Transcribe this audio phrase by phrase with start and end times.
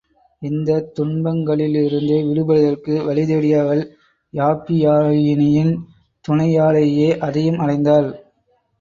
[0.41, 3.83] இந்தத் துன்பங்களிலிருந்து விடுபடுவதற்கு வழிதேடிய அவள்,
[4.33, 5.73] யாப்பியாயினியின்
[6.25, 8.09] துணையாலேயே அதையும் அடைந்தாள்.